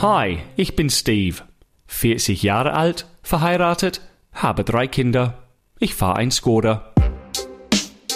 Hi, 0.00 0.38
ich 0.54 0.76
bin 0.76 0.90
Steve. 0.90 1.38
40 1.88 2.44
Jahre 2.44 2.74
alt, 2.74 3.08
verheiratet, 3.24 4.00
habe 4.32 4.62
drei 4.62 4.86
Kinder. 4.86 5.48
Ich 5.80 5.96
fahre 5.96 6.18
ein 6.18 6.30
Skoda. 6.30 6.94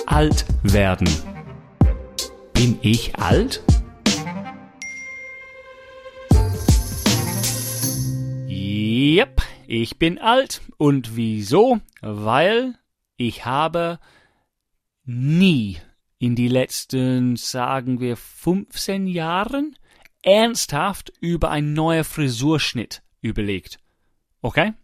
Alt 0.06 0.44
werden. 0.62 1.08
Bin 2.52 2.78
ich 2.82 3.16
alt? 3.16 3.64
Yep, 8.46 9.42
ich 9.66 9.98
bin 9.98 10.20
alt. 10.20 10.60
Und 10.76 11.16
wieso? 11.16 11.80
Weil 12.00 12.78
ich 13.16 13.44
habe 13.44 13.98
nie 15.04 15.78
in 16.20 16.36
die 16.36 16.46
letzten, 16.46 17.34
sagen 17.34 17.98
wir, 17.98 18.16
15 18.16 19.08
Jahren 19.08 19.74
ernsthaft 20.22 21.12
über 21.20 21.50
ein 21.50 21.72
neuer 21.72 22.04
Frisurschnitt 22.04 23.02
überlegt. 23.20 23.78
Okay? 24.40 24.74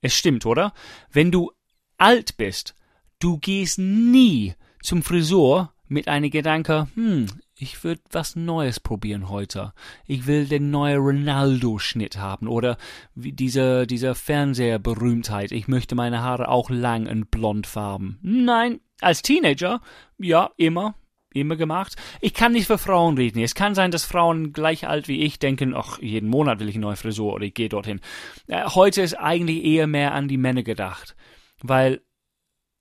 Es 0.00 0.14
stimmt, 0.14 0.46
oder? 0.46 0.72
Wenn 1.10 1.30
du 1.30 1.52
alt 1.98 2.36
bist, 2.36 2.74
du 3.18 3.38
gehst 3.38 3.78
nie 3.78 4.54
zum 4.82 5.02
Frisur 5.02 5.72
mit 5.86 6.08
einem 6.08 6.30
Gedanke, 6.30 6.88
hm, 6.94 7.26
ich 7.56 7.84
würde 7.84 8.02
was 8.10 8.36
Neues 8.36 8.80
probieren 8.80 9.28
heute. 9.28 9.72
Ich 10.06 10.26
will 10.26 10.46
den 10.46 10.70
neuen 10.70 10.98
Ronaldo-Schnitt 10.98 12.18
haben 12.18 12.48
oder 12.48 12.76
wie 13.14 13.32
diese, 13.32 13.86
diese 13.86 14.14
Fernsehberühmtheit. 14.14 15.52
Ich 15.52 15.68
möchte 15.68 15.94
meine 15.94 16.20
Haare 16.20 16.48
auch 16.48 16.68
lang 16.68 17.06
und 17.06 17.30
blond 17.30 17.66
farben. 17.66 18.18
Nein, 18.22 18.80
als 19.00 19.22
Teenager, 19.22 19.80
ja, 20.18 20.50
immer, 20.56 20.94
immer 21.34 21.56
gemacht. 21.56 21.96
Ich 22.20 22.34
kann 22.34 22.52
nicht 22.52 22.66
für 22.66 22.78
Frauen 22.78 23.16
reden. 23.16 23.42
Es 23.42 23.54
kann 23.54 23.74
sein, 23.74 23.90
dass 23.90 24.04
Frauen 24.04 24.52
gleich 24.52 24.86
alt 24.86 25.08
wie 25.08 25.22
ich 25.22 25.38
denken, 25.38 25.74
ach, 25.74 26.00
jeden 26.00 26.28
Monat 26.28 26.60
will 26.60 26.68
ich 26.68 26.76
eine 26.76 26.86
neue 26.86 26.96
Frisur 26.96 27.34
oder 27.34 27.44
ich 27.44 27.54
gehe 27.54 27.68
dorthin. 27.68 28.00
Äh, 28.46 28.64
heute 28.66 29.02
ist 29.02 29.14
eigentlich 29.14 29.64
eher 29.64 29.86
mehr 29.86 30.12
an 30.14 30.28
die 30.28 30.38
Männer 30.38 30.62
gedacht, 30.62 31.16
weil 31.62 32.02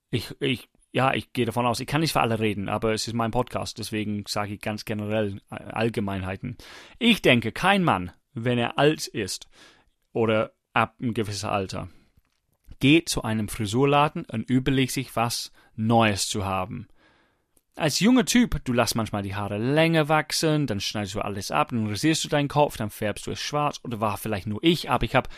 ich, 0.10 0.36
ich 0.40 0.70
ja, 0.94 1.14
ich 1.14 1.34
gehe 1.34 1.45
davon 1.45 1.66
aus, 1.66 1.80
ich 1.80 1.88
kann 1.88 2.02
nicht 2.02 2.14
für 2.14 2.22
alle 2.22 2.40
reden, 2.40 2.70
aber 2.70 2.94
es 2.94 3.08
ist 3.08 3.16
mein 3.16 3.32
Podcast, 3.32 3.80
deswegen 3.80 4.23
sage 4.28 4.54
ich 4.54 4.62
ganz 4.62 4.86
generell 4.86 5.42
äh, 5.50 5.56
Allgemeinheiten. 5.56 6.56
Ich 7.00 7.22
denke, 7.23 7.52
kein 7.52 7.84
Mann, 7.84 8.12
wenn 8.34 8.60
er 8.60 8.78
alt 8.78 9.08
ist 9.08 9.50
oder 10.12 10.54
ab 10.73 10.95
einem 11.00 11.16
gewissen 11.16 11.50
Alter, 11.50 11.90
geht 12.80 13.10
zu 13.10 13.23
einem 13.23 13.48
Frisurladen 13.48 14.26
und 14.26 14.50
überlegt 14.50 14.92
sich, 14.92 15.16
was 15.16 15.52
Neues 15.76 16.28
zu 16.28 16.45
haben. 16.45 16.88
Als 17.76 18.00
junger 18.00 18.26
Typ, 18.26 18.64
du 18.66 18.74
lässt 18.74 18.96
manchmal 18.96 19.24
die 19.24 19.36
Haare 19.36 19.58
länger 19.58 20.08
wachsen, 20.08 20.68
dann 20.68 20.80
schneidest 20.80 21.16
du 21.16 21.22
alles 21.22 21.50
ab, 21.50 21.70
dann 21.72 21.88
rasierst 21.88 22.24
du 22.24 22.30
deinen 22.30 22.48
Kopf, 22.48 22.78
dann 22.78 22.92
färbst 22.92 23.26
du 23.26 23.32
es 23.32 23.40
schwarz, 23.40 23.80
oder 23.84 24.00
war 24.00 24.18
vielleicht 24.18 24.46
nur 24.46 24.64
ich, 24.64 24.92
aber 24.92 25.06
ich 25.06 25.16
habe, 25.16 25.30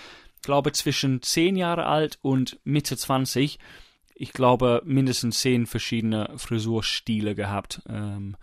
glaube 0.41 0.73
zwischen 0.73 1.22
10 1.22 1.56
Jahre 1.56 1.86
alt 1.86 2.19
und 2.22 2.59
Mitte 2.66 2.97
20 2.97 3.58
ich 4.16 4.31
glaube, 4.31 4.81
mindestens 4.86 5.41
zehn 5.41 5.67
verschiedene 5.67 6.31
Frisurstile 6.38 7.36
gehabt. 7.36 7.81
Ähm, 7.88 8.38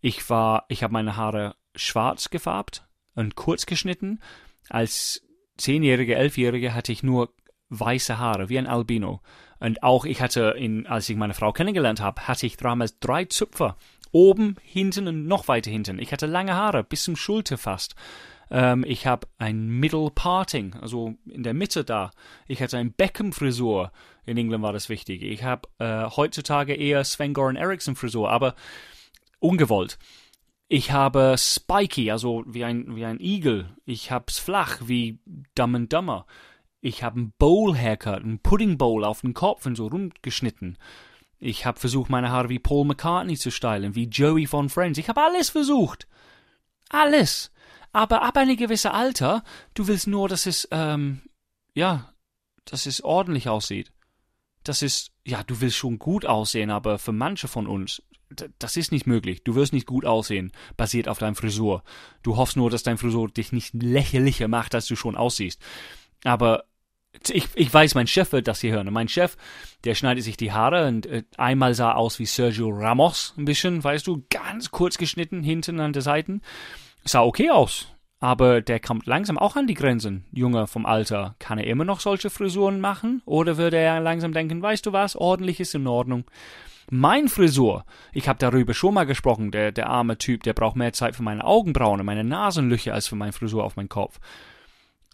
ich 0.00 0.30
war, 0.30 0.64
ich 0.68 0.82
habe 0.84 0.92
meine 0.92 1.16
Haare 1.16 1.56
schwarz 1.74 2.30
gefärbt 2.30 2.86
und 3.14 3.34
kurz 3.34 3.66
geschnitten. 3.66 4.20
Als 4.68 5.22
zehnjährige, 5.58 6.14
elfjährige 6.14 6.74
hatte 6.74 6.92
ich 6.92 7.02
nur 7.02 7.34
weiße 7.70 8.18
Haare, 8.18 8.48
wie 8.48 8.58
ein 8.58 8.68
Albino. 8.68 9.20
Und 9.58 9.82
auch 9.82 10.04
ich 10.04 10.20
hatte, 10.20 10.54
in, 10.56 10.86
als 10.86 11.08
ich 11.08 11.16
meine 11.16 11.34
Frau 11.34 11.52
kennengelernt 11.52 12.00
habe, 12.00 12.22
hatte 12.28 12.46
ich 12.46 12.56
damals 12.56 12.98
drei 12.98 13.24
Zupfer. 13.24 13.76
Oben, 14.12 14.56
hinten 14.62 15.08
und 15.08 15.26
noch 15.26 15.48
weiter 15.48 15.70
hinten. 15.70 15.98
Ich 15.98 16.12
hatte 16.12 16.26
lange 16.26 16.54
Haare, 16.54 16.84
bis 16.84 17.04
zum 17.04 17.16
Schulter 17.16 17.58
fast. 17.58 17.94
Ähm, 18.50 18.84
ich 18.86 19.06
habe 19.06 19.26
ein 19.38 19.68
Middle 19.68 20.10
Parting, 20.14 20.74
also 20.80 21.14
in 21.26 21.42
der 21.42 21.54
Mitte 21.54 21.84
da. 21.84 22.10
Ich 22.46 22.62
hatte 22.62 22.78
ein 22.78 22.92
Beckham-Frisur. 22.92 23.90
In 24.24 24.38
England 24.38 24.62
war 24.62 24.72
das 24.72 24.88
wichtig. 24.88 25.22
Ich 25.22 25.42
habe 25.44 25.68
äh, 25.78 26.04
heutzutage 26.16 26.74
eher 26.74 27.04
Sven-Goran 27.04 27.56
Eriksson-Frisur, 27.56 28.30
aber 28.30 28.54
ungewollt. 29.38 29.98
Ich 30.68 30.90
habe 30.90 31.36
spiky, 31.38 32.10
also 32.10 32.42
wie 32.46 32.64
ein, 32.64 32.96
wie 32.96 33.04
ein 33.04 33.20
Igel. 33.20 33.68
Ich 33.84 34.10
hab's 34.10 34.38
flach, 34.38 34.80
wie 34.86 35.20
Dumb 35.54 35.76
and 35.76 35.92
Dumber. 35.92 36.26
Ich 36.80 37.02
habe 37.02 37.20
ein 37.20 37.32
Bowl-Haircut, 37.38 38.22
ein 38.22 38.38
Pudding-Bowl 38.38 39.04
auf 39.04 39.22
den 39.22 39.34
Kopf 39.34 39.66
und 39.66 39.76
so 39.76 39.86
rund 39.86 40.22
geschnitten. 40.22 40.76
Ich 41.38 41.66
habe 41.66 41.78
versucht, 41.78 42.10
meine 42.10 42.30
Haare 42.30 42.48
wie 42.48 42.58
Paul 42.58 42.86
McCartney 42.86 43.36
zu 43.36 43.50
stylen, 43.50 43.94
wie 43.94 44.04
Joey 44.04 44.46
von 44.46 44.68
Friends. 44.68 44.98
Ich 44.98 45.08
habe 45.08 45.22
alles 45.22 45.50
versucht. 45.50 46.06
Alles. 46.88 47.50
Aber 47.92 48.22
ab 48.22 48.36
einem 48.36 48.56
gewissen 48.56 48.90
Alter, 48.90 49.42
du 49.74 49.86
willst 49.86 50.06
nur, 50.06 50.28
dass 50.28 50.46
es, 50.46 50.68
ähm, 50.70 51.22
ja, 51.74 52.12
dass 52.64 52.86
es 52.86 53.02
ordentlich 53.02 53.48
aussieht. 53.48 53.92
Das 54.64 54.82
ist, 54.82 55.12
ja, 55.24 55.42
du 55.42 55.60
willst 55.60 55.76
schon 55.76 55.98
gut 55.98 56.26
aussehen, 56.26 56.70
aber 56.70 56.98
für 56.98 57.12
manche 57.12 57.48
von 57.48 57.66
uns, 57.66 58.02
das 58.58 58.76
ist 58.76 58.90
nicht 58.90 59.06
möglich. 59.06 59.44
Du 59.44 59.54
wirst 59.54 59.72
nicht 59.72 59.86
gut 59.86 60.04
aussehen, 60.04 60.52
basiert 60.76 61.08
auf 61.08 61.18
deinem 61.18 61.36
Frisur. 61.36 61.84
Du 62.22 62.36
hoffst 62.36 62.56
nur, 62.56 62.70
dass 62.70 62.82
dein 62.82 62.98
Frisur 62.98 63.28
dich 63.28 63.52
nicht 63.52 63.74
lächerlicher 63.74 64.48
macht, 64.48 64.74
als 64.74 64.86
du 64.86 64.96
schon 64.96 65.16
aussiehst. 65.16 65.62
Aber 66.26 66.64
ich, 67.30 67.48
ich 67.54 67.72
weiß, 67.72 67.94
mein 67.94 68.06
Chef 68.06 68.32
wird 68.32 68.48
das 68.48 68.60
hier 68.60 68.72
hören. 68.72 68.88
Und 68.88 68.94
mein 68.94 69.08
Chef, 69.08 69.36
der 69.84 69.94
schneidet 69.94 70.24
sich 70.24 70.36
die 70.36 70.52
Haare 70.52 70.88
und 70.88 71.06
äh, 71.06 71.22
einmal 71.36 71.74
sah 71.74 71.92
aus 71.92 72.18
wie 72.18 72.26
Sergio 72.26 72.68
Ramos, 72.70 73.34
ein 73.38 73.44
bisschen, 73.44 73.82
weißt 73.82 74.06
du, 74.06 74.24
ganz 74.28 74.70
kurz 74.70 74.98
geschnitten, 74.98 75.42
hinten 75.42 75.80
an 75.80 75.92
der 75.92 76.02
Seiten 76.02 76.42
sah 77.04 77.22
okay 77.22 77.50
aus. 77.50 77.86
Aber 78.18 78.60
der 78.60 78.80
kommt 78.80 79.06
langsam 79.06 79.38
auch 79.38 79.56
an 79.56 79.66
die 79.66 79.74
Grenzen. 79.74 80.24
Junge 80.32 80.66
vom 80.66 80.86
Alter. 80.86 81.36
Kann 81.38 81.58
er 81.58 81.66
immer 81.66 81.84
noch 81.84 82.00
solche 82.00 82.30
Frisuren 82.30 82.80
machen? 82.80 83.22
Oder 83.24 83.56
würde 83.56 83.76
er 83.76 84.00
langsam 84.00 84.32
denken, 84.32 84.62
weißt 84.62 84.86
du 84.86 84.92
was, 84.92 85.16
ordentlich 85.16 85.60
ist 85.60 85.74
in 85.74 85.86
Ordnung. 85.86 86.24
Mein 86.90 87.28
Frisur, 87.28 87.84
ich 88.12 88.28
habe 88.28 88.38
darüber 88.38 88.72
schon 88.72 88.94
mal 88.94 89.04
gesprochen, 89.04 89.50
der, 89.50 89.72
der 89.72 89.88
arme 89.90 90.18
Typ, 90.18 90.44
der 90.44 90.54
braucht 90.54 90.76
mehr 90.76 90.92
Zeit 90.92 91.16
für 91.16 91.22
meine 91.22 91.44
Augenbrauen 91.44 92.00
und 92.00 92.06
meine 92.06 92.24
Nasenlöcher 92.24 92.94
als 92.94 93.08
für 93.08 93.16
meine 93.16 93.32
Frisur 93.32 93.64
auf 93.64 93.76
meinen 93.76 93.88
Kopf. 93.88 94.18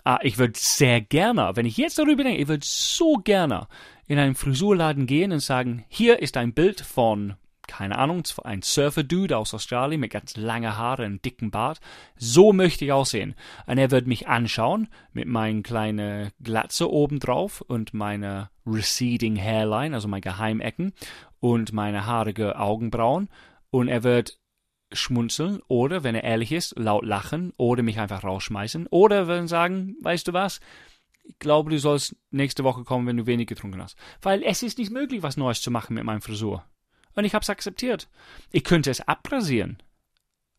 Ah, 0.04 0.18
ich 0.22 0.38
würde 0.38 0.54
sehr 0.56 1.00
gerne, 1.00 1.52
wenn 1.54 1.66
ich 1.66 1.76
jetzt 1.76 1.98
darüber 1.98 2.24
denke, 2.24 2.40
ich 2.40 2.48
würde 2.48 2.66
so 2.66 3.14
gerne 3.18 3.68
in 4.08 4.18
einen 4.18 4.34
Frisurladen 4.34 5.06
gehen 5.06 5.32
und 5.32 5.40
sagen, 5.40 5.84
hier 5.88 6.20
ist 6.20 6.36
ein 6.36 6.54
Bild 6.54 6.80
von 6.80 7.36
keine 7.72 7.96
Ahnung, 7.96 8.22
ein 8.44 8.60
Surfer-Dude 8.60 9.36
aus 9.36 9.54
Australien 9.54 10.00
mit 10.00 10.10
ganz 10.10 10.36
langen 10.36 10.76
Haaren 10.76 11.14
und 11.14 11.24
dicken 11.24 11.50
Bart. 11.50 11.80
So 12.16 12.52
möchte 12.52 12.84
ich 12.84 12.92
aussehen. 12.92 13.34
Und 13.66 13.78
er 13.78 13.90
wird 13.90 14.06
mich 14.06 14.28
anschauen 14.28 14.88
mit 15.12 15.26
meinen 15.26 15.62
kleinen 15.62 16.32
Glatze 16.42 16.90
obendrauf 16.90 17.60
und 17.62 17.94
meiner 17.94 18.50
receding 18.66 19.36
Hairline, 19.36 19.94
also 19.94 20.06
meine 20.06 20.20
Geheimecken 20.20 20.92
und 21.40 21.72
meine 21.72 22.04
haarige 22.04 22.58
Augenbrauen. 22.58 23.28
Und 23.70 23.88
er 23.88 24.02
wird 24.02 24.38
schmunzeln 24.94 25.60
oder, 25.68 26.04
wenn 26.04 26.14
er 26.14 26.24
ehrlich 26.24 26.52
ist, 26.52 26.78
laut 26.78 27.04
lachen 27.04 27.52
oder 27.56 27.82
mich 27.82 27.98
einfach 27.98 28.24
rausschmeißen 28.24 28.86
oder 28.88 29.26
würden 29.26 29.48
sagen, 29.48 29.96
weißt 30.00 30.28
du 30.28 30.32
was, 30.32 30.60
ich 31.24 31.38
glaube, 31.38 31.70
du 31.70 31.78
sollst 31.78 32.16
nächste 32.30 32.64
Woche 32.64 32.84
kommen, 32.84 33.06
wenn 33.06 33.16
du 33.16 33.26
wenig 33.26 33.46
getrunken 33.46 33.80
hast. 33.80 33.96
Weil 34.20 34.42
es 34.42 34.62
ist 34.62 34.78
nicht 34.78 34.90
möglich, 34.90 35.22
was 35.22 35.36
Neues 35.36 35.60
zu 35.60 35.70
machen 35.70 35.94
mit 35.94 36.04
meinem 36.04 36.22
Frisur. 36.22 36.64
Und 37.14 37.24
ich 37.24 37.34
habe 37.34 37.42
es 37.42 37.50
akzeptiert. 37.50 38.08
Ich 38.50 38.64
könnte 38.64 38.90
es 38.90 39.06
abrasieren. 39.06 39.78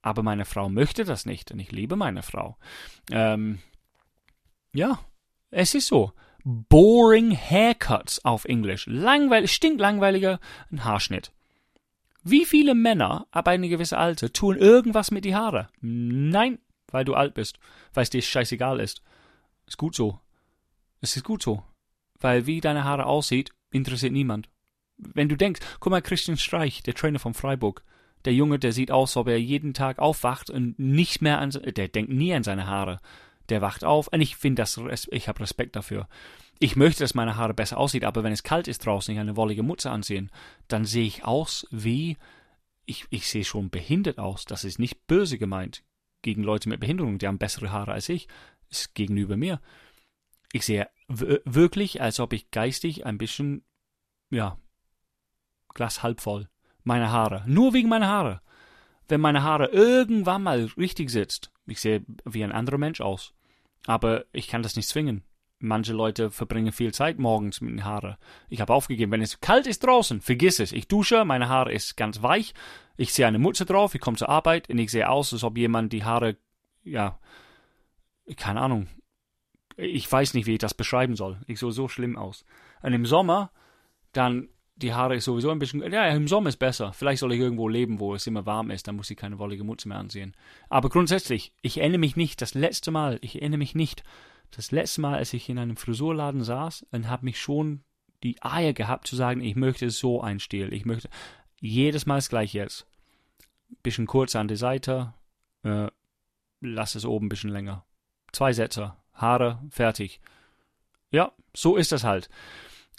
Aber 0.02 0.24
meine 0.24 0.46
Frau 0.46 0.70
möchte 0.70 1.06
das 1.06 1.26
nicht 1.26 1.52
und 1.52 1.60
ich 1.60 1.72
liebe 1.72 1.96
meine 1.96 2.24
Frau. 2.24 2.58
Ähm, 3.12 3.60
ja, 4.74 5.00
es 5.50 5.76
ist 5.76 5.88
so. 5.88 6.12
Boring 6.44 7.32
Haircuts 7.32 8.24
auf 8.26 8.46
Englisch. 8.46 8.86
Langweilig, 8.88 9.54
stinklangweiliger 9.54 10.40
Haarschnitt. 10.78 11.32
Wie 12.24 12.46
viele 12.46 12.74
Männer 12.76 13.28
ab 13.32 13.48
einem 13.48 13.70
gewissen 13.70 13.96
Alter 13.96 14.32
tun 14.32 14.58
irgendwas 14.58 15.12
mit 15.12 15.26
die 15.26 15.36
Haare? 15.36 15.70
Nein, 15.82 16.60
weil 16.88 17.06
du 17.06 17.14
alt 17.14 17.34
bist, 17.34 17.60
weil 17.94 18.04
es 18.04 18.10
dir 18.10 18.22
scheißegal 18.22 18.80
ist. 18.80 19.02
Ist 19.68 19.78
gut 19.78 19.96
so. 19.96 20.20
Es 21.02 21.16
ist 21.16 21.24
gut 21.24 21.44
so. 21.44 21.64
Weil 22.20 22.46
wie 22.46 22.62
deine 22.62 22.84
Haare 22.84 23.06
aussieht, 23.06 23.52
interessiert 23.72 24.14
niemand 24.14 24.50
wenn 24.98 25.30
du 25.30 25.36
denkst, 25.36 25.62
guck 25.80 25.92
mal, 25.92 26.02
Christian 26.02 26.38
Streich, 26.38 26.84
der 26.84 26.94
Trainer 26.94 27.20
von 27.20 27.34
Freiburg, 27.34 27.84
der 28.26 28.34
Junge, 28.34 28.60
der 28.60 28.72
sieht 28.72 28.92
aus, 28.92 29.18
ob 29.18 29.28
er 29.28 29.40
jeden 29.40 29.74
Tag 29.74 30.00
aufwacht 30.00 30.50
und 30.50 30.80
nicht 30.80 31.22
mehr 31.22 31.40
an, 31.40 31.52
der 31.52 31.88
denkt 31.88 32.12
nie 32.12 32.34
an 32.34 32.44
seine 32.44 32.68
Haare. 32.68 33.00
Der 33.50 33.62
wacht 33.62 33.84
auf 33.84 34.08
und 34.08 34.22
ich 34.22 34.38
finde 34.38 34.62
das, 34.62 34.80
ich 35.12 35.28
habe 35.28 35.42
Respekt 35.42 35.76
dafür. 35.76 36.08
Ich 36.60 36.76
möchte, 36.76 37.04
dass 37.04 37.14
meine 37.14 37.36
Haare 37.36 37.54
besser 37.54 37.78
aussieht, 37.78 38.06
aber 38.06 38.24
wenn 38.24 38.32
es 38.32 38.44
kalt 38.44 38.68
ist 38.68 38.86
draußen, 38.86 39.14
ich 39.14 39.20
eine 39.20 39.36
wollige 39.36 39.64
Mutze 39.64 39.92
anziehen, 39.92 40.32
dann 40.68 40.86
sehe 40.86 41.06
ich 41.06 41.26
aus 41.26 41.68
wie, 41.72 42.18
ich, 42.86 43.06
ich 43.10 43.28
sehe 43.28 43.44
schon 43.44 43.70
behindert 43.70 44.20
aus. 44.20 44.46
Das 44.46 44.64
ist 44.64 44.80
nicht 44.80 45.08
böse 45.08 45.38
gemeint 45.38 45.84
gegen 46.22 46.44
Leute 46.44 46.70
mit 46.70 46.80
Behinderung, 46.80 47.18
die 47.18 47.28
haben 47.28 47.38
bessere 47.38 47.72
Haare 47.72 47.92
als 47.92 48.08
ich, 48.10 48.28
ist 48.70 48.96
gegenüber 48.96 49.36
mir. 49.36 49.60
Ich 50.54 50.66
sehe 50.66 50.88
wirklich, 51.08 52.02
als 52.02 52.20
ob 52.20 52.32
ich 52.32 52.52
geistig 52.52 53.06
ein 53.06 53.18
bisschen, 53.18 53.66
ja, 54.30 54.58
Glas 55.74 56.04
halb 56.04 56.22
voll. 56.22 56.50
Meine 56.84 57.12
Haare. 57.12 57.44
Nur 57.48 57.74
wegen 57.74 57.90
meiner 57.90 58.08
Haare. 58.08 58.42
Wenn 59.08 59.22
meine 59.22 59.44
Haare 59.44 59.68
irgendwann 59.68 60.44
mal 60.44 60.70
richtig 60.78 61.10
sitzt, 61.10 61.52
Ich 61.66 61.80
sehe 61.80 62.06
wie 62.26 62.44
ein 62.44 62.52
anderer 62.52 62.78
Mensch 62.78 63.02
aus. 63.02 63.34
Aber 63.86 64.26
ich 64.32 64.48
kann 64.48 64.64
das 64.64 64.76
nicht 64.76 64.88
zwingen. 64.88 65.24
Manche 65.66 65.94
Leute 65.94 66.30
verbringen 66.30 66.74
viel 66.74 66.94
Zeit 66.94 67.20
morgens 67.20 67.62
mit 67.62 67.72
den 67.72 67.86
Haaren. 67.86 68.18
Ich 68.50 68.60
habe 68.60 68.74
aufgegeben, 68.74 69.14
wenn 69.14 69.22
es 69.22 69.40
kalt 69.40 69.66
ist 69.66 69.86
draußen, 69.86 70.20
vergiss 70.20 70.60
es. 70.60 70.74
Ich 70.74 70.90
dusche, 70.90 71.24
meine 71.24 71.48
Haare 71.48 71.72
ist 71.72 71.96
ganz 71.96 72.22
weich. 72.22 72.54
Ich 72.98 73.14
sehe 73.14 73.28
eine 73.28 73.40
Mutze 73.40 73.66
drauf, 73.66 73.96
ich 73.96 74.02
komme 74.02 74.18
zur 74.18 74.28
Arbeit 74.28 74.70
und 74.70 74.78
ich 74.78 74.92
sehe 74.92 75.08
aus, 75.08 75.32
als 75.32 75.46
ob 75.46 75.58
jemand 75.58 75.94
die 75.94 76.04
Haare, 76.04 76.36
ja, 76.84 77.18
keine 78.36 78.60
Ahnung. 78.60 78.88
Ich 79.78 80.12
weiß 80.12 80.34
nicht, 80.34 80.48
wie 80.48 80.54
ich 80.54 80.60
das 80.60 80.74
beschreiben 80.74 81.16
soll. 81.16 81.40
Ich 81.48 81.62
sehe 81.62 81.72
so 81.72 81.88
schlimm 81.88 82.18
aus. 82.18 82.44
Und 82.82 82.92
im 82.92 83.06
Sommer, 83.06 83.50
dann 84.12 84.50
die 84.76 84.94
Haare 84.94 85.16
ist 85.16 85.24
sowieso 85.24 85.50
ein 85.50 85.60
bisschen. 85.60 85.82
Ja, 85.94 86.10
im 86.10 86.28
Sommer 86.28 86.50
ist 86.50 86.58
besser. 86.58 86.92
Vielleicht 86.92 87.22
soll 87.22 87.32
ich 87.32 87.40
irgendwo 87.40 87.70
leben, 87.70 88.02
wo 88.02 88.16
es 88.16 88.28
immer 88.28 88.46
warm 88.46 88.70
ist, 88.70 88.90
dann 88.90 88.98
muss 88.98 89.10
ich 89.10 89.16
keine 89.16 89.40
wollige 89.40 89.64
Mutze 89.64 89.88
mehr 89.88 89.98
ansehen. 89.98 90.36
Aber 90.68 90.90
grundsätzlich, 90.90 91.54
ich 91.62 91.80
erinnere 91.80 92.00
mich 92.00 92.18
nicht, 92.18 92.42
das 92.42 92.54
letzte 92.54 92.92
Mal, 92.92 93.18
ich 93.22 93.36
erinnere 93.36 93.60
mich 93.60 93.76
nicht, 93.76 94.04
das 94.56 94.72
letzte 94.72 95.02
Mal, 95.02 95.16
als 95.16 95.34
ich 95.34 95.50
in 95.50 95.58
einem 95.58 95.78
Frisurladen 95.78 96.44
saß, 96.44 96.86
dann 96.92 97.10
habe 97.10 97.26
mich 97.26 97.40
schon 97.40 97.84
die 98.24 98.42
Eier 98.42 98.74
gehabt 98.74 99.08
zu 99.08 99.16
sagen, 99.16 99.42
ich 99.42 99.56
möchte 99.56 99.90
so 99.90 100.22
ein 100.22 100.40
Stil. 100.40 100.74
Ich 100.74 100.86
möchte 100.86 101.10
jedes 101.60 102.06
Mal 102.06 102.16
das 102.16 102.30
gleiche 102.30 102.60
jetzt. 102.60 102.88
Bisschen 103.82 104.08
kurz 104.08 104.36
an 104.36 104.48
die 104.48 104.56
Seite, 104.56 105.14
äh, 105.64 105.88
lass 106.62 106.96
es 106.96 107.06
oben 107.06 107.26
ein 107.26 107.30
bisschen 107.30 107.50
länger. 107.50 107.86
Zwei 108.32 108.54
Sätze, 108.54 108.96
Haare, 109.14 109.62
fertig. 109.70 110.22
Ja, 111.10 111.32
so 111.56 111.76
ist 111.76 111.92
das 111.92 112.04
halt. 112.04 112.30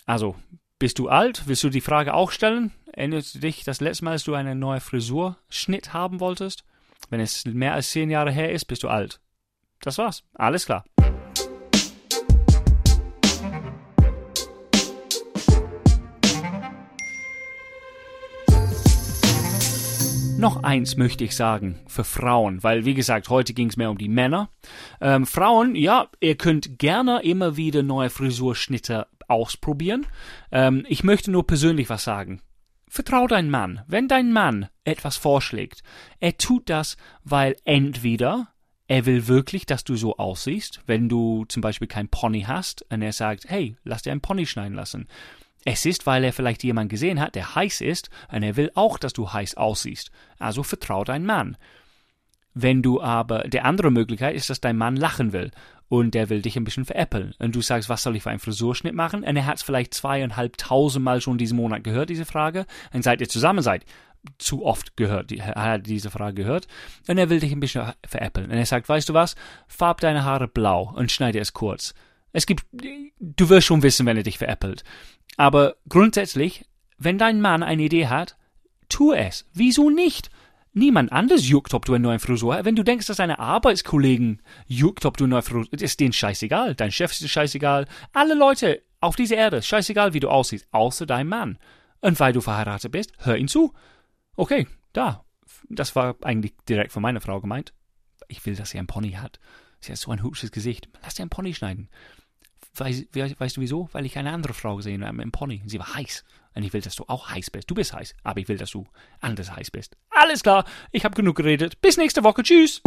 Also, 0.06 0.36
bist 0.78 0.98
du 0.98 1.08
alt? 1.08 1.46
Willst 1.46 1.64
du 1.64 1.70
die 1.70 1.80
Frage 1.80 2.14
auch 2.14 2.30
stellen? 2.30 2.72
Erinnerst 2.92 3.36
du 3.36 3.38
dich 3.38 3.64
das 3.64 3.80
letzte 3.80 4.04
Mal, 4.04 4.12
als 4.12 4.24
du 4.24 4.34
einen 4.34 4.58
neuen 4.58 4.80
Frisurschnitt 4.80 5.92
haben 5.92 6.20
wolltest? 6.20 6.64
Wenn 7.10 7.20
es 7.20 7.44
mehr 7.44 7.74
als 7.74 7.90
zehn 7.90 8.10
Jahre 8.10 8.30
her 8.30 8.52
ist, 8.52 8.66
bist 8.66 8.82
du 8.82 8.88
alt. 8.88 9.20
Das 9.80 9.98
war's. 9.98 10.24
Alles 10.34 10.66
klar. 10.66 10.84
Noch 20.44 20.62
eins 20.62 20.98
möchte 20.98 21.24
ich 21.24 21.34
sagen 21.34 21.80
für 21.86 22.04
Frauen, 22.04 22.62
weil 22.62 22.84
wie 22.84 22.92
gesagt, 22.92 23.30
heute 23.30 23.54
ging 23.54 23.68
es 23.68 23.78
mehr 23.78 23.90
um 23.90 23.96
die 23.96 24.10
Männer. 24.10 24.50
Ähm, 25.00 25.24
Frauen, 25.24 25.74
ja, 25.74 26.08
ihr 26.20 26.36
könnt 26.36 26.78
gerne 26.78 27.22
immer 27.22 27.56
wieder 27.56 27.82
neue 27.82 28.10
Frisurschnitte 28.10 29.06
ausprobieren. 29.26 30.06
Ähm, 30.52 30.84
ich 30.86 31.02
möchte 31.02 31.30
nur 31.30 31.46
persönlich 31.46 31.88
was 31.88 32.04
sagen. 32.04 32.42
Vertrau 32.86 33.26
dein 33.26 33.48
Mann. 33.48 33.84
Wenn 33.86 34.06
dein 34.06 34.34
Mann 34.34 34.68
etwas 34.84 35.16
vorschlägt, 35.16 35.82
er 36.20 36.36
tut 36.36 36.68
das, 36.68 36.98
weil 37.22 37.56
entweder 37.64 38.48
er 38.86 39.06
will 39.06 39.28
wirklich, 39.28 39.64
dass 39.64 39.82
du 39.82 39.96
so 39.96 40.18
aussiehst, 40.18 40.82
wenn 40.84 41.08
du 41.08 41.46
zum 41.46 41.62
Beispiel 41.62 41.88
kein 41.88 42.10
Pony 42.10 42.42
hast 42.42 42.84
und 42.90 43.00
er 43.00 43.14
sagt, 43.14 43.48
hey, 43.48 43.76
lass 43.82 44.02
dir 44.02 44.12
ein 44.12 44.20
Pony 44.20 44.44
schneiden 44.44 44.74
lassen. 44.74 45.08
Es 45.64 45.86
ist, 45.86 46.06
weil 46.06 46.24
er 46.24 46.32
vielleicht 46.32 46.62
jemand 46.62 46.90
gesehen 46.90 47.20
hat, 47.20 47.34
der 47.34 47.54
heiß 47.54 47.80
ist, 47.80 48.10
und 48.30 48.42
er 48.42 48.56
will 48.56 48.70
auch, 48.74 48.98
dass 48.98 49.12
du 49.12 49.32
heiß 49.32 49.56
aussiehst. 49.56 50.10
Also 50.38 50.62
vertrau 50.62 51.04
dein 51.04 51.24
Mann. 51.24 51.56
Wenn 52.52 52.82
du 52.82 53.00
aber, 53.00 53.40
der 53.40 53.64
andere 53.64 53.90
Möglichkeit 53.90 54.36
ist, 54.36 54.48
dass 54.48 54.60
dein 54.60 54.76
Mann 54.76 54.94
lachen 54.96 55.32
will 55.32 55.50
und 55.88 56.14
der 56.14 56.28
will 56.28 56.42
dich 56.42 56.56
ein 56.56 56.64
bisschen 56.64 56.84
veräppeln. 56.84 57.34
Und 57.38 57.54
du 57.54 57.62
sagst, 57.62 57.88
was 57.88 58.02
soll 58.02 58.14
ich 58.14 58.22
für 58.22 58.30
einen 58.30 58.38
Frisurschnitt 58.38 58.94
machen? 58.94 59.24
Und 59.24 59.36
er 59.36 59.46
hat 59.46 59.56
es 59.56 59.62
vielleicht 59.62 59.94
zweieinhalbtausend 59.94 61.04
Mal 61.04 61.20
schon 61.20 61.38
diesen 61.38 61.56
Monat 61.56 61.82
gehört, 61.82 62.10
diese 62.10 62.24
Frage. 62.24 62.66
Und 62.92 63.02
seit 63.02 63.20
ihr 63.20 63.28
zusammen 63.28 63.62
seid, 63.62 63.84
zu 64.38 64.64
oft 64.64 64.96
gehört, 64.96 65.32
er 65.32 65.54
hat 65.54 65.86
diese 65.86 66.10
Frage 66.10 66.34
gehört. 66.34 66.68
Und 67.08 67.18
er 67.18 67.28
will 67.28 67.40
dich 67.40 67.52
ein 67.52 67.60
bisschen 67.60 67.92
veräppeln. 68.06 68.50
Und 68.50 68.56
er 68.56 68.66
sagt, 68.66 68.88
weißt 68.88 69.08
du 69.08 69.14
was? 69.14 69.34
Farb 69.66 70.00
deine 70.00 70.24
Haare 70.24 70.48
blau 70.48 70.92
und 70.94 71.10
schneide 71.10 71.40
es 71.40 71.52
kurz. 71.52 71.94
Es 72.34 72.46
gibt, 72.46 72.66
du 72.72 73.48
wirst 73.48 73.66
schon 73.66 73.82
wissen, 73.82 74.04
wenn 74.06 74.16
er 74.16 74.24
dich 74.24 74.38
veräppelt. 74.38 74.82
Aber 75.36 75.76
grundsätzlich, 75.88 76.66
wenn 76.98 77.16
dein 77.16 77.40
Mann 77.40 77.62
eine 77.62 77.84
Idee 77.84 78.08
hat, 78.08 78.36
tu 78.88 79.12
es. 79.12 79.46
Wieso 79.54 79.88
nicht? 79.88 80.30
Niemand 80.72 81.12
anders 81.12 81.48
juckt, 81.48 81.72
ob 81.74 81.84
du 81.84 81.94
eine 81.94 82.02
neue 82.02 82.18
Frisur 82.18 82.56
hast. 82.56 82.64
Wenn 82.64 82.74
du 82.74 82.82
denkst, 82.82 83.06
dass 83.06 83.18
deine 83.18 83.38
Arbeitskollegen 83.38 84.42
juckt, 84.66 85.06
ob 85.06 85.16
du 85.16 85.24
eine 85.24 85.34
neue 85.34 85.42
Frisur 85.42 85.68
hast, 85.72 85.80
ist 85.80 86.00
denen 86.00 86.12
scheißegal. 86.12 86.74
Dein 86.74 86.90
Chef 86.90 87.12
ist 87.12 87.28
scheißegal. 87.28 87.86
Alle 88.12 88.34
Leute 88.34 88.82
auf 89.00 89.14
dieser 89.14 89.36
Erde, 89.36 89.62
scheißegal, 89.62 90.12
wie 90.12 90.20
du 90.20 90.28
aussiehst, 90.28 90.66
außer 90.72 91.06
dein 91.06 91.28
Mann. 91.28 91.58
Und 92.00 92.18
weil 92.18 92.32
du 92.32 92.40
verheiratet 92.40 92.90
bist, 92.90 93.12
hör 93.18 93.36
ihn 93.36 93.46
zu. 93.46 93.72
Okay, 94.34 94.66
da. 94.92 95.24
Das 95.68 95.94
war 95.94 96.16
eigentlich 96.22 96.54
direkt 96.68 96.90
von 96.90 97.02
meiner 97.02 97.20
Frau 97.20 97.40
gemeint. 97.40 97.72
Ich 98.26 98.44
will, 98.44 98.56
dass 98.56 98.70
sie 98.70 98.78
ein 98.78 98.88
Pony 98.88 99.12
hat. 99.12 99.38
Sie 99.78 99.92
hat 99.92 99.98
so 99.98 100.10
ein 100.10 100.22
hübsches 100.22 100.50
Gesicht. 100.50 100.88
Lass 101.02 101.14
dir 101.14 101.22
ein 101.22 101.30
Pony 101.30 101.54
schneiden. 101.54 101.88
Weißt, 102.76 103.04
weißt 103.14 103.56
du 103.56 103.60
wieso? 103.60 103.88
Weil 103.92 104.04
ich 104.04 104.18
eine 104.18 104.32
andere 104.32 104.52
Frau 104.52 104.76
gesehen 104.76 105.04
habe 105.04 105.22
im 105.22 105.30
Pony. 105.30 105.62
Sie 105.66 105.78
war 105.78 105.94
heiß. 105.94 106.24
Und 106.54 106.62
ich 106.64 106.72
will, 106.72 106.80
dass 106.80 106.96
du 106.96 107.04
auch 107.06 107.30
heiß 107.30 107.50
bist. 107.50 107.70
Du 107.70 107.74
bist 107.74 107.92
heiß, 107.92 108.14
aber 108.22 108.40
ich 108.40 108.48
will, 108.48 108.56
dass 108.56 108.70
du 108.70 108.86
anders 109.20 109.50
heiß 109.50 109.70
bist. 109.70 109.96
Alles 110.10 110.42
klar, 110.42 110.64
ich 110.92 111.04
habe 111.04 111.14
genug 111.14 111.36
geredet. 111.36 111.80
Bis 111.80 111.96
nächste 111.96 112.24
Woche. 112.24 112.42
Tschüss. 112.42 112.80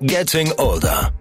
Getting 0.00 0.52
Older. 0.58 1.12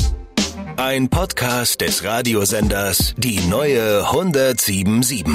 Ein 0.78 1.10
Podcast 1.10 1.82
des 1.82 2.04
Radiosenders 2.04 3.14
Die 3.18 3.40
neue 3.42 4.00
1077. 4.08 5.26